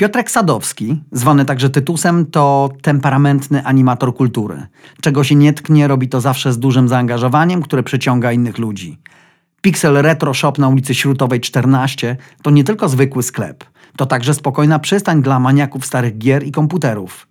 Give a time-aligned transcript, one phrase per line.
[0.00, 4.66] Piotrek Sadowski, zwany także Tytusem, to temperamentny animator kultury.
[5.00, 8.98] Czego się nie tknie, robi to zawsze z dużym zaangażowaniem, które przyciąga innych ludzi.
[9.60, 13.64] Pixel Retro Shop na ulicy Śrutowej 14 to nie tylko zwykły sklep,
[13.96, 17.28] to także spokojna przystań dla maniaków starych gier i komputerów.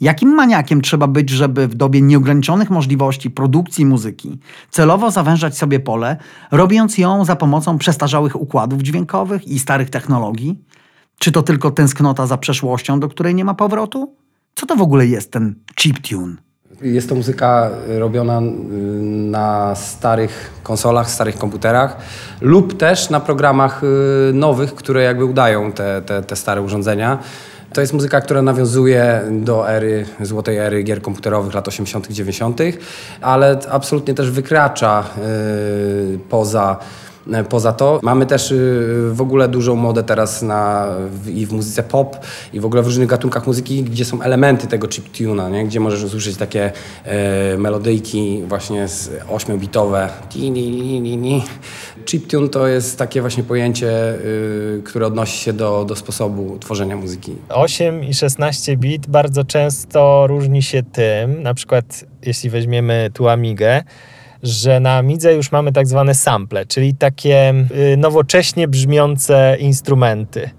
[0.00, 4.38] Jakim maniakiem trzeba być, żeby w dobie nieograniczonych możliwości produkcji muzyki
[4.70, 6.16] celowo zawężać sobie pole,
[6.50, 10.58] robiąc ją za pomocą przestarzałych układów dźwiękowych i starych technologii?
[11.22, 14.14] Czy to tylko tęsknota za przeszłością, do której nie ma powrotu?
[14.54, 16.36] Co to w ogóle jest ten chiptune?
[16.80, 18.42] Jest to muzyka robiona y,
[19.30, 21.96] na starych konsolach, starych komputerach
[22.40, 27.18] lub też na programach y, nowych, które jakby udają te, te, te stare urządzenia.
[27.72, 32.60] To jest muzyka, która nawiązuje do ery, złotej ery gier komputerowych lat 80., 90.,
[33.20, 35.04] ale absolutnie też wykracza
[36.10, 36.78] yy, poza
[37.48, 40.88] Poza to mamy też y, w ogóle dużą modę teraz na,
[41.26, 42.16] i w muzyce pop,
[42.52, 45.64] i w ogóle w różnych gatunkach muzyki, gdzie są elementy tego chiptuna, nie?
[45.64, 46.72] gdzie możesz usłyszeć takie
[47.04, 50.08] e, melodyjki właśnie z 8-bitowe.
[52.04, 57.32] Chiptune to jest takie właśnie pojęcie, y, które odnosi się do, do sposobu tworzenia muzyki.
[57.48, 63.82] 8 i 16 bit bardzo często różni się tym, na przykład jeśli weźmiemy tu Amigę,
[64.42, 67.54] że na Amidze już mamy tak zwane sample, czyli takie
[67.92, 70.50] y, nowocześnie brzmiące instrumenty.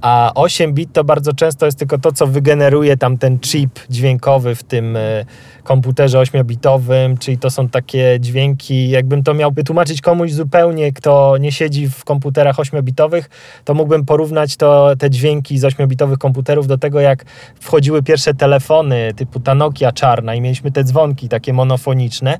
[0.00, 4.54] A 8 bit to bardzo często jest tylko to, co wygeneruje tam ten chip dźwiękowy
[4.54, 5.26] w tym y,
[5.64, 11.52] komputerze 8-bitowym, czyli to są takie dźwięki, jakbym to miał wytłumaczyć komuś zupełnie, kto nie
[11.52, 13.22] siedzi w komputerach 8-bitowych,
[13.64, 17.24] to mógłbym porównać to, te dźwięki z 8-bitowych komputerów do tego, jak
[17.60, 22.38] wchodziły pierwsze telefony typu ta Nokia czarna i mieliśmy te dzwonki takie monofoniczne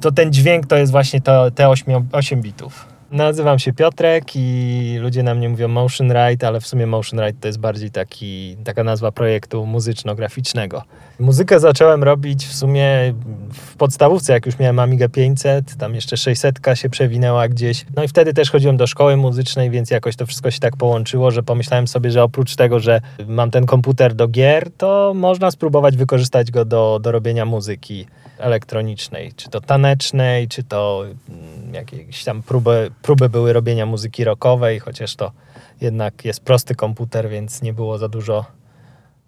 [0.00, 2.91] to ten dźwięk to jest właśnie to, te 8, 8 bitów.
[3.12, 7.38] Nazywam się Piotrek i ludzie na mnie mówią Motion Ride, ale w sumie Motion Ride
[7.40, 10.82] to jest bardziej taki, taka nazwa projektu muzyczno-graficznego.
[11.20, 13.14] Muzykę zacząłem robić w sumie
[13.52, 17.86] w podstawówce, jak już miałem Amiga 500, tam jeszcze 600 się przewinęła gdzieś.
[17.96, 21.30] No i wtedy też chodziłem do szkoły muzycznej, więc jakoś to wszystko się tak połączyło,
[21.30, 25.96] że pomyślałem sobie, że oprócz tego, że mam ten komputer do gier, to można spróbować
[25.96, 28.06] wykorzystać go do, do robienia muzyki
[28.38, 34.78] elektronicznej, czy to tanecznej, czy to mm, jakieś tam próby, próby były robienia muzyki rockowej,
[34.78, 35.32] chociaż to
[35.80, 38.44] jednak jest prosty komputer, więc nie było za dużo,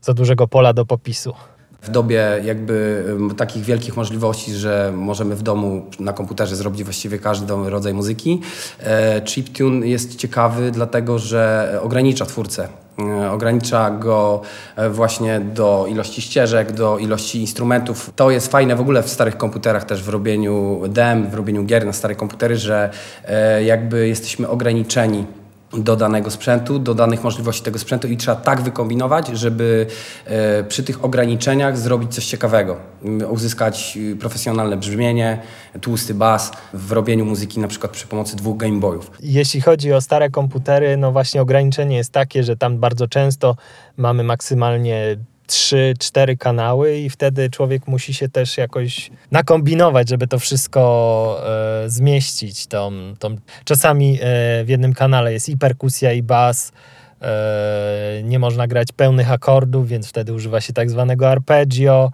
[0.02, 1.34] za dużego pola do popisu.
[1.82, 3.04] W dobie jakby
[3.36, 8.40] takich wielkich możliwości, że możemy w domu na komputerze zrobić właściwie każdy rodzaj muzyki,
[8.80, 12.68] e, chiptune jest ciekawy dlatego, że ogranicza twórcę
[13.30, 14.40] ogranicza go
[14.76, 18.10] e, właśnie do ilości ścieżek, do ilości instrumentów.
[18.16, 21.86] To jest fajne w ogóle w starych komputerach też w robieniu dem, w robieniu gier
[21.86, 22.90] na stare komputery, że
[23.24, 25.26] e, jakby jesteśmy ograniczeni
[25.78, 29.86] do danego sprzętu, do danych możliwości tego sprzętu i trzeba tak wykombinować, żeby
[30.24, 32.76] e, przy tych ograniczeniach zrobić coś ciekawego.
[33.30, 35.38] Uzyskać e, profesjonalne brzmienie,
[35.80, 39.10] tłusty bas w robieniu muzyki na przykład przy pomocy dwóch Gameboyów.
[39.20, 43.56] Jeśli chodzi o stare komputery, no właśnie ograniczenie jest takie, że tam bardzo często
[43.96, 50.38] mamy maksymalnie trzy, cztery kanały i wtedy człowiek musi się też jakoś nakombinować, żeby to
[50.38, 51.42] wszystko
[51.84, 52.66] e, zmieścić.
[52.66, 54.18] Tą, tą, czasami e,
[54.64, 56.72] w jednym kanale jest i perkusja, i bas.
[57.22, 62.10] E, nie można grać pełnych akordów, więc wtedy używa się tak zwanego arpeggio.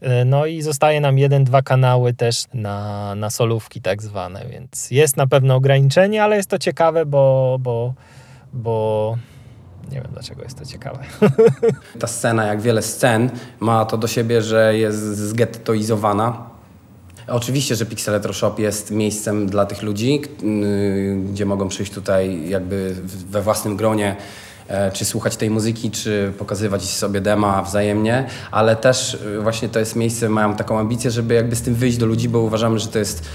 [0.00, 4.90] E, no i zostaje nam jeden, dwa kanały też na, na solówki tak zwane, więc
[4.90, 7.94] jest na pewno ograniczenie, ale jest to ciekawe, bo, bo,
[8.52, 9.16] bo
[9.90, 10.98] nie wiem dlaczego jest to ciekawe.
[12.00, 16.52] Ta scena, jak wiele scen, ma to do siebie, że jest zgettoizowana.
[17.28, 22.48] Oczywiście, że Pixel Retro Shop jest miejscem dla tych ludzi, y, gdzie mogą przyjść tutaj
[22.48, 22.96] jakby
[23.30, 24.16] we własnym gronie
[24.68, 29.78] e, czy słuchać tej muzyki, czy pokazywać sobie dema wzajemnie, ale też y, właśnie to
[29.78, 32.88] jest miejsce, mają taką ambicję, żeby jakby z tym wyjść do ludzi, bo uważamy, że
[32.88, 33.28] to jest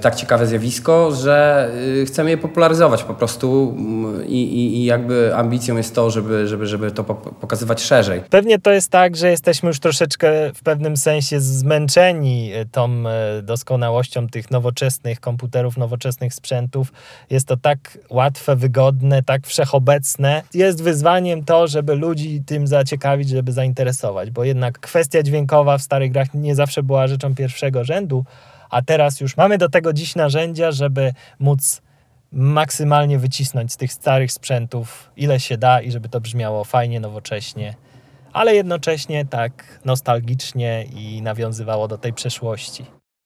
[0.00, 1.70] tak ciekawe zjawisko, że
[2.02, 6.48] y, chcemy je popularyzować po prostu mm, i, i, i, jakby ambicją jest to, żeby,
[6.48, 8.20] żeby, żeby to pokazywać szerzej.
[8.30, 13.42] Pewnie to jest tak, że jesteśmy już troszeczkę w pewnym sensie zmęczeni e, tą e,
[13.42, 16.92] doskonałością tych nowoczesnych komputerów, nowoczesnych sprzętów.
[17.30, 20.42] Jest to tak łatwe, wygodne, tak wszechobecne.
[20.54, 26.12] Jest wyzwaniem to, żeby ludzi tym zaciekawić, żeby zainteresować, bo jednak kwestia dźwiękowa w starych
[26.12, 28.24] grach nie zawsze była rzeczą pierwszego rzędu,
[28.70, 31.82] a teraz już mamy do tego dziś narzędzia, żeby móc
[32.32, 37.74] maksymalnie wycisnąć z tych starych sprzętów ile się da i żeby to brzmiało fajnie, nowocześnie,
[38.32, 42.95] ale jednocześnie tak nostalgicznie i nawiązywało do tej przeszłości.